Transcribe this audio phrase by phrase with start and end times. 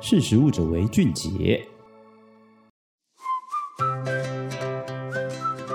[0.00, 1.60] 识食物者为俊杰。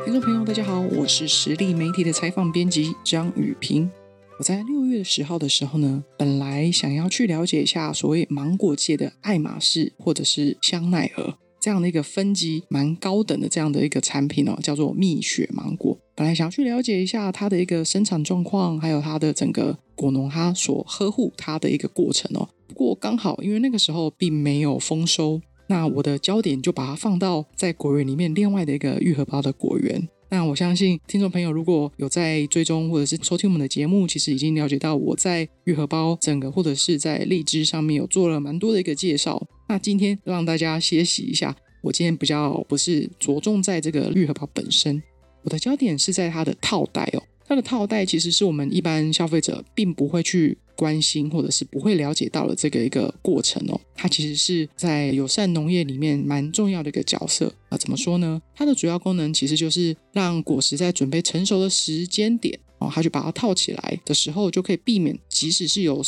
[0.05, 3.91] 听众朋友，大家好，我是实力媒体的采访编辑张语屏。
[4.39, 15.97] 我在六月十号的时候呢，本来想要去了解一下所谓芒果界的爱马仕或者是香奈儿这样的一个分级蛮高等的这样的一个产品哦，叫做蜜雪芒果。
[16.15, 22.47] 本来想要去了解一下它的一个生产状况，还有它的整个果农它所呵护它的一个过程哦。
[22.83, 30.07] 我刚好因为那个时候并没有丰收，那我的焦点就把它放到在果园里面另外的一个愈合包的果园。
[30.29, 39.45] 那我相信听众朋友如果有在追踪或者是收听我们的节目，其实已经了解到我在愈合包整个或者是在荔枝上面有做了蛮多的一个介绍。
[39.69, 45.01] 那今天让大家歇息一下，我今天比较不是着重在这个愈合包本身，
[45.43, 47.21] 我的焦点是在它的套袋哦。
[47.53, 53.79] 它的套袋其实是我们一般消费者并不会去关心或者是不会了解到的这个一个过程哦。
[53.93, 57.77] 它其实是在友善农业里面蛮重要的一个角色啊。
[57.77, 58.41] 怎么说呢？
[58.55, 66.01] 它的主要功能其实就是让果实在准备成熟的时间点哦，它就把它套起来的时候，就可以避免即使是有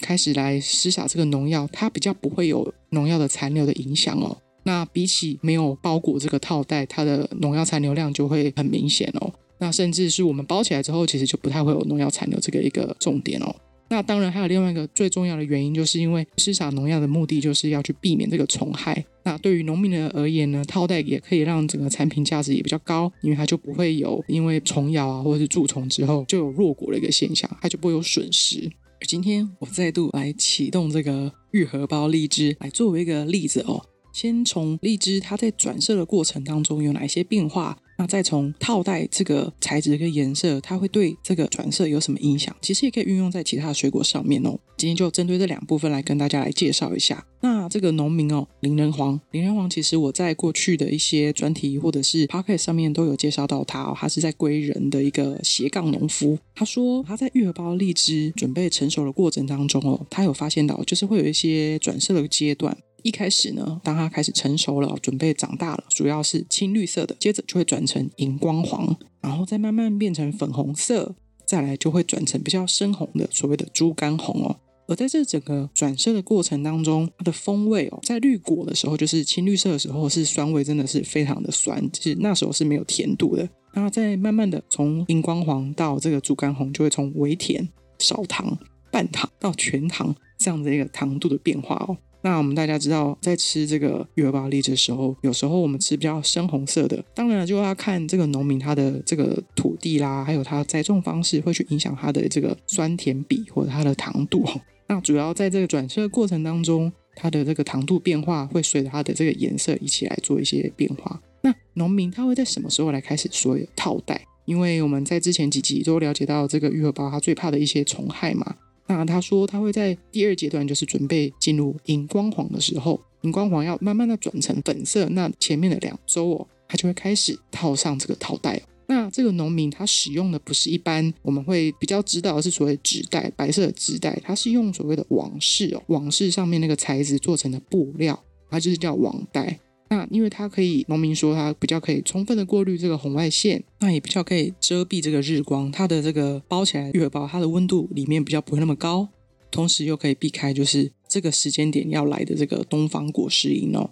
[0.00, 4.36] 开始来施洒这个农药，它比较不会有农药的残留的影响哦。
[4.64, 9.32] 那比起没有包裹这个套袋，它的农药残留量就会很明显哦。
[9.58, 13.54] 那甚至是我们包起来之后，其实就不太会有农药残留这个一个重点哦。
[13.90, 19.02] 那当然还有另外一个最重要的原因，就是因为施洒农药的目的就是要去避免这个虫害。
[19.24, 28.70] 那对于农民的而言呢，套袋也可以让整个产品价值也比较高，因为它就不会有因为虫咬啊或者是蛀虫之后就有弱果的一个现象，它就不会有损失。
[29.00, 33.82] 而今天我再度来启动这个玉荷包荔枝来作为一个例子哦。
[34.12, 37.78] 先从荔枝它在转色的过程当中有哪一些变化？
[37.98, 42.54] 那再从套袋这个材质跟颜色，它会对这个转色有什么影响？
[42.62, 44.56] 其实也可以运用在其他的水果上面哦。
[44.76, 47.26] 今天就针对这两部分来跟大家来介绍一下。
[47.40, 53.92] 那这个农民哦，林仁煌，林仁煌其实我在过去的一些专题或者是 podcast 上面都有介绍到他哦。
[53.98, 56.38] 他是在归仁的一个斜杠农夫。
[56.54, 62.78] 他说他在育儿包荔枝准备成熟的过程当中哦，他有发现到就是会有一些转色的阶段。
[63.02, 71.14] 一开始呢，当它开始成熟了，准备长大了，主要是青绿色的，接着就会转成荧光黄，然后再慢慢变成粉红色，
[71.46, 74.56] 再来就会转成比较深红的，所谓的猪肝红哦。
[74.88, 83.46] 而在这整个转色的过程当中，它的风味哦，在绿果的时候，就是青绿色的时候，是酸味真的是非常的酸，就是那时候是没有甜度的。
[83.74, 88.58] 那再慢慢的从荧光黄到这个猪肝红，就会从微甜、少糖、
[88.90, 91.94] 半糖到全糖这样的一个糖度的变化哦。
[92.20, 104.44] 那我们大家知道，在吃这个玉荷包荔枝的时候，有时候我们吃比较深红色的，当然就要看这个农民他的这个土地啦，还有他栽种方式，会去影响它的这个酸甜比或者它的糖度。
[104.88, 111.20] 那主要在这个转色过程当中，它的这个糖度变化会随着它的这个颜色一起来做一些变化。
[111.42, 114.24] 那农民他会在什么时候来开始说套袋？
[114.44, 118.56] 因为我们在之前几集都了解到这个玉荷包它最怕的一些虫害嘛。
[118.88, 128.60] 那他说他会在第二阶段，就是准备进入荧光黄的时候，荧光黄要慢慢的转成粉色，那前面的两周哦，他就会开始套上这个套袋。
[128.86, 138.18] 那这个农民他使用的不是一般我们会比较知道的是所谓纸袋，白色的纸袋，它是用所谓的网式哦，网式上面那个材质做成的布料，
[138.50, 139.60] 它就是叫网袋。
[139.90, 145.72] 那因为它可以，农民说它比较可以充分的过滤这个红外线，那也比较可以遮蔽这个日光。
[145.72, 149.08] 它的这个包起来玉荷包，它的温度里面比较不会那么高，
[149.50, 153.90] 同时又可以避开就是这个时间点要来的这个东方果实蝇哦。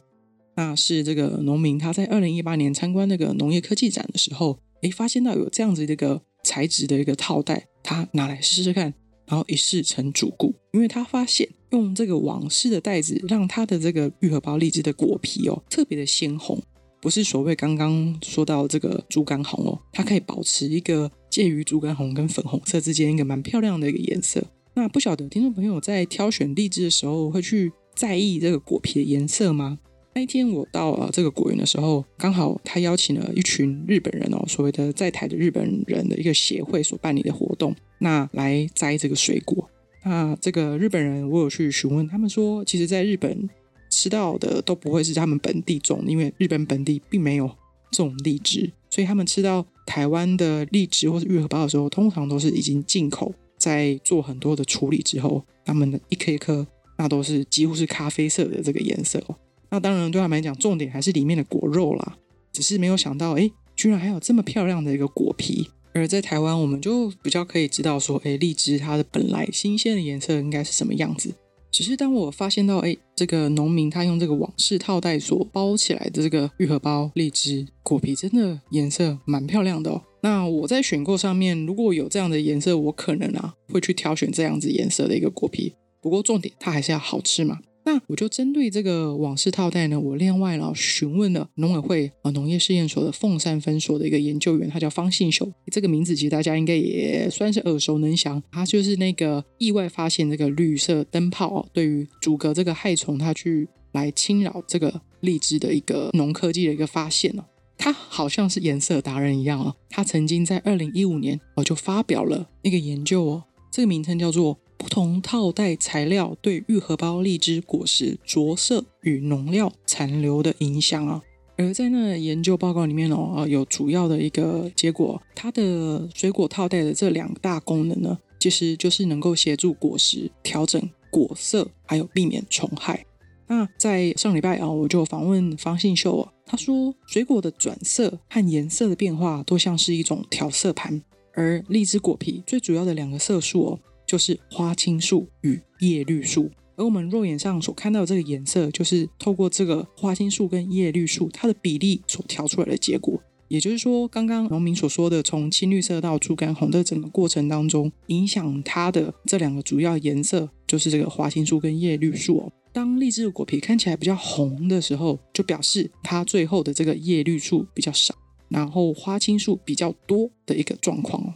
[0.56, 8.92] 那是这个农民他在二零一八年参观那个农业科技展的时候，诶，发现到有这样子的一个材质的一个套袋，他拿来试试看。
[9.26, 16.60] 然后一试成主顾，因为他发现用这个网式的袋子，让他的这个玉荷包荔枝的果皮哦特别的鲜红，
[17.00, 24.42] 不是所谓刚刚说到这个猪肝红哦，它可以保持一个介于猪肝红跟粉红色之间一个蛮漂亮的一个颜色。
[24.74, 29.78] 那不晓得听众朋友在挑选荔枝的时候会去在意这个果皮的颜色吗？
[30.16, 39.68] 那一天我到呃这个果园的时候，刚好他邀请了一群日本人哦，所谓的在台的日本人的一个协会所办理的活动，那来摘这个水果。
[40.04, 43.46] 那这个日本人我有去询问，他们说，其实在日本
[43.90, 47.50] 吃到的都不会是他们本地种，因为日本本地并没有
[47.90, 56.66] 种荔枝，所以他们吃到台湾的荔枝或是玉荷包的时候，通常都是已经进口，在做很多的处理之后，他们的一颗一颗
[56.96, 59.36] 那都是几乎是咖啡色的这个颜色哦。
[59.76, 62.16] 那当然，对他们来讲，重点还是里面的果肉啦。
[62.50, 65.68] 只是没有想到，哎，居然还有这么漂亮的一个果皮。
[65.92, 71.34] 而在台湾，我们就比较可以知道说，哎，荔枝它的本来新鲜的颜色应该是什么样子。
[71.70, 80.02] 只是当我发现到，哎，这个农民他用这个网式套袋所包起来的这个玉荷包荔枝果皮，真的颜色蛮漂亮的哦。
[80.22, 85.74] 那我在选购上面，如果有这样的颜色，我可能啊会去挑选这样子颜色的一个果皮。
[86.00, 87.58] 不过重点，它还是要好吃嘛。
[87.86, 95.50] 那我就针对这个网式套袋呢，我另外呢询问了农委会啊农业试验所的凤山分所的一个研究员，他叫方信雄。
[95.70, 107.44] 这个名字其实大家应该也算是耳熟能详，他就是那个意外发现这个绿色灯泡哦对于阻隔这个害虫，它去来侵扰这个荔枝的一个农科技的一个发现哦。
[107.78, 114.58] 他好像是颜色达人一样哦，他曾经在二零一五年哦就发表了一个研究哦，这个名称叫做。
[114.78, 121.22] 不同套袋材料对玉荷包荔枝果实着色与农药残留的影响啊，
[121.56, 130.80] 而在那研究报告里面哦，啊有主要的一个结果，它的水果套袋的这两大功能呢，其实就是能够协助果实调整
[131.10, 133.04] 果色，还有避免虫害。
[133.48, 141.00] 那在上礼拜啊，我就访问方信秀啊，他说水果的转色和颜色的变化都像是一种调色盘，
[141.32, 143.78] 而荔枝果皮最主要的两个色素哦。
[144.06, 153.20] 就是花青素与叶绿素，而我们肉眼上所看到的这个颜色，就是透过这个花青素跟叶绿素它的比例所调出来的结果。
[153.48, 162.52] 也就是说，刚刚农民所说的，从青绿色到猪肝红的整个过程当中，影响它的这两个主要颜色，就是这个花青素跟叶绿素哦。
[162.72, 168.14] 当荔枝的果皮看起来比较红的时候，就表示它最后的这个叶绿素比较少，
[168.48, 171.32] 然后花青素比较多的一个状况哦。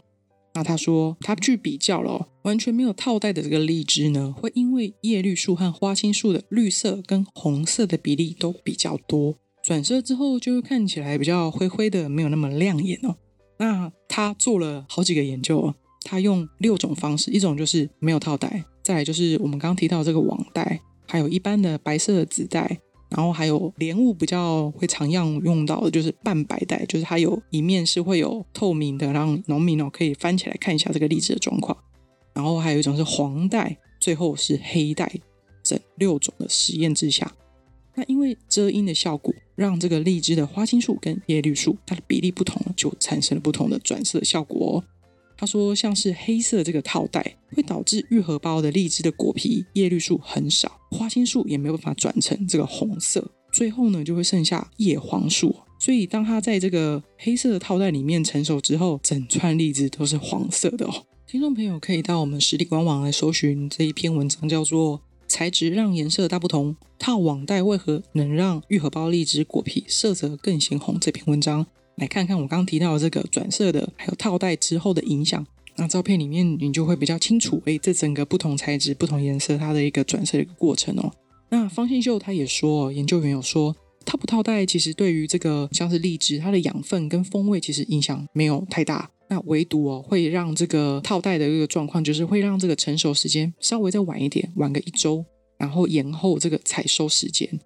[0.53, 13.17] 那他说，他去比较了，完全没有套袋的这个荔枝呢，会因为叶绿素和花青素的绿色跟红色的比例都比较多，转色之后就会看起来比较灰灰的，没有那么亮眼哦。
[13.59, 22.81] 那他做了好几个研究哦，他用六种方式，一种就是没有套袋，再来就是我们刚刚提到这个网袋，还有一般的白色的纸袋。
[23.11, 31.77] 然后还有莲雾比较会常用用到的，就是半白袋，就是它有一面是会有透明的，让农民哦可以翻起来看一下这个荔枝的状况。
[32.33, 35.13] 然后还有一种是黄袋，最后是黑袋，
[35.63, 37.35] 这六种的实验之下，
[37.97, 44.83] 那因为遮阴的效果，让这个荔枝的花青素跟叶绿素它的比例不同，就产生了不同的转色效果。
[45.41, 55.57] 他说，像是黑色这个套袋，会导致玉荷包的荔枝的果皮叶绿素很少，花青素也没有办法转成这个红色，最后呢就会剩下叶黄素。
[55.79, 61.07] 所以当它在这个黑色的套袋里面成熟之后，整串荔枝都是黄色的哦。
[61.27, 71.67] 听众朋友可以到我们实体官网来搜寻这一篇文章，叫做《材质让颜色大不同，套网袋为何能让玉荷包荔枝果皮色泽更鲜红》这篇文章。
[72.01, 75.47] 来看看我刚提到的这个转色的，还有套袋之后的影响。
[75.77, 81.13] 那照片里面你就会比较清楚，诶，这整个不同材质、不同颜色它的一个转色的一个过程哦。
[81.51, 83.77] 那方信秀他也说，研究员有说，
[84.07, 89.11] 套不套袋其实对于这个像是荔枝，它的养分跟风味其实影响没有太大。
[89.29, 95.23] 那唯独哦会让这个套袋的一个状况，就是会让这个成熟时间稍微再晚一点，晚个一周，
[95.59, 97.61] 然后延后这个采收时间。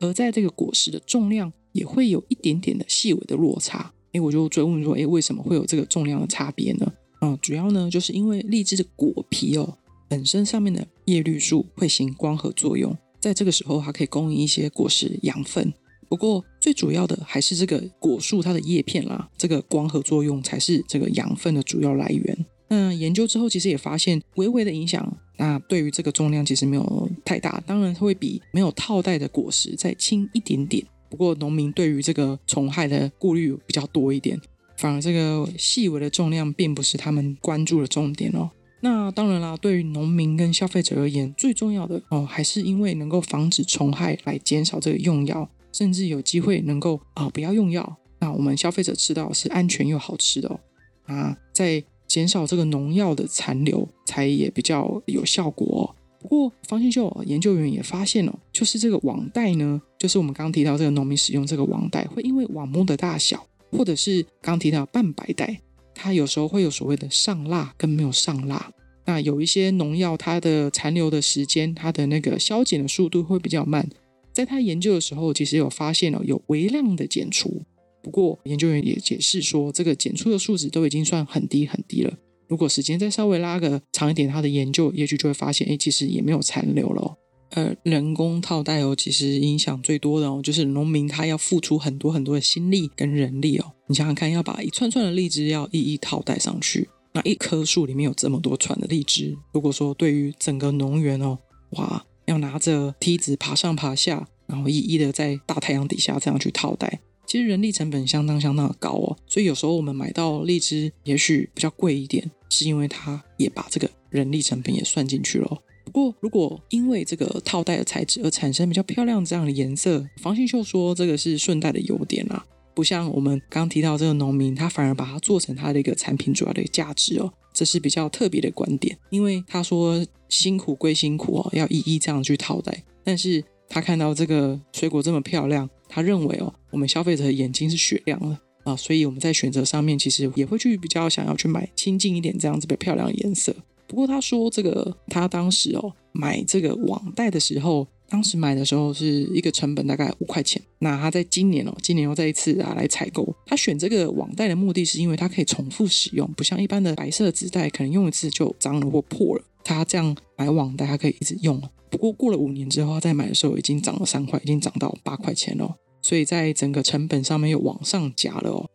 [0.00, 1.52] 而在这个果实的重量。
[1.74, 6.90] 也会有一点点的细微的落差，诶，我就追问说，诶，为什么会有这个重量的差别呢？
[7.20, 9.76] 嗯，主要呢就是因为荔枝的果皮哦，
[10.08, 15.72] 本身上面的叶绿素会行光合作用，在这个时候它可以供应一些果实养分。
[16.08, 22.46] 不过最主要的还是这个果树它的叶片啦，这个光合作用才是这个养分的主要来源。
[22.68, 30.86] 那研究之后其实也发现微微的影响，那对于这个重量其实没有太大，当然会比没有套袋的果实再轻一点点。
[31.14, 34.36] 不过，农民对于这个虫害的顾虑比较多一点，
[34.76, 38.50] 反而这个细微的重量并不是他们关注的重点哦。
[38.80, 50.58] 那当然啦，对于农民跟消费者而言，最重要的哦，还是因为能够防止虫害来减少这个用药，甚至有机会能够啊、不要用药，那我们消费者吃到是安全又好吃的哦。
[51.04, 55.84] 啊，在减少这个农药的残留，才也比较有效果哦。
[56.24, 65.60] 不过，方信秀研究员也发现了，就是这个网袋呢，就是我们刚提到这个农民使用这个网袋，会因为网目的大小，或者是刚提到半白袋，
[65.94, 68.72] 它有时候会有所谓的上蜡跟没有上蜡。
[69.04, 73.86] 那有一些农药，它的残留的时间，它的那个消减的速度会比较慢。
[74.32, 77.60] 在他研究的时候，其实有发现了有微量的检出。
[78.02, 82.14] 不过，研究员也解释说，这个检出的数值都已经算很低很低了。
[82.48, 87.16] 如果时间再稍微拉个长一点，他的研究也许就会发现，哎，其实也没有残留了哦。
[87.50, 93.72] 呃，人工套袋哦，其实影响最多的哦，就是农民他要付出很多很多的心力跟人力哦。
[93.86, 101.38] 你想想看，要把一串串的荔枝要一一套袋上去，那一棵树里面有这么多串的荔枝，如果说对于整个农园哦，
[101.70, 107.00] 哇，要拿着梯子爬上爬下，然后一一的在大太阳底下这样去套袋。
[107.26, 115.58] 其实人力成本相当相当的高哦，所以有时候我们买到荔枝也许比较贵一点，是因为它也把这个人力成本也算进去了。
[115.84, 135.68] 不过如果因为这个套袋的材质而产生比较漂亮这样的颜色，房信秀说这个是顺带的优点啊，不像我们刚提到这个农民，他反而把它做成他的一个产品主要的一个价值哦，这是比较特别的观点，因为他说辛苦归辛苦哦，要一一这样去套袋，但是他看到这个水果这么漂亮。
[135.94, 143.54] 他认为哦，我们消费者的眼睛是雪亮的啊，所以我们在选择上面其实也会去比较想要去买亲近一点这样子的漂亮的颜色。
[143.86, 150.60] 不过他说这个他当时哦买这个网袋的时候，当时买的时候是一个成本大概五块钱。
[150.80, 153.32] 那他在今年哦，今年又再一次啊来采购。
[153.46, 159.44] 他选这个网袋的目的是因为它可以重复使用，不像一般的白色纸袋可能用一次就脏了或破了。
[159.62, 161.62] 他这样买网袋，它可以一直用。
[161.90, 165.76] 不过过了五年之后，他再买的时候已经涨了三块，已经涨到八块钱了。
[166.04, 168.68] 所以在整个成本上面又往上加了哦。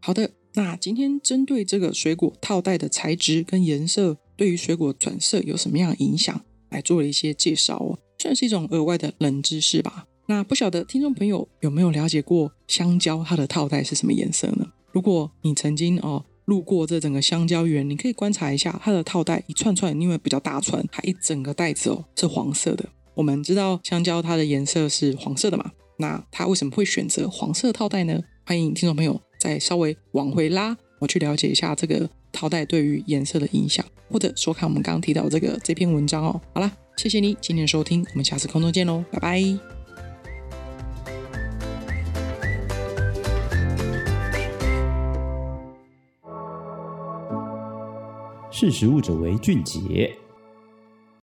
[0.00, 10.06] 好的，那今天针对这个水果套袋的材质跟颜色，对于水果转色有什么样的影响，来做了一些介绍哦，算是一种额外的冷知识吧。
[10.28, 14.64] 那不晓得听众朋友有没有了解过香蕉它的套袋是什么颜色呢？
[14.92, 22.88] 如果你曾经哦路过这整个香蕉园，你可以观察一下它的套袋一串串，因为比较大串，它一整个袋子哦是黄色的。
[23.14, 25.72] 我们知道香蕉它的颜色是黄色的嘛？
[26.00, 28.20] 那他为什么会选择黄色套袋呢？
[28.46, 36.40] 欢迎听众朋友再稍微往回拉，我去了解一下这个套袋对于颜色的影响，或者说看我们刚刚提到这个这篇文章哦。
[36.54, 39.42] 好啦，谢谢你今天的收听，我们下次空中见喽，拜拜。
[48.52, 50.16] 识食物者为俊杰。